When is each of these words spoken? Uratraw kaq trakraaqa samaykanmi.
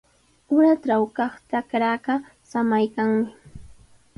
Uratraw 0.55 1.03
kaq 1.17 1.33
trakraaqa 1.47 2.13
samaykanmi. 2.51 3.25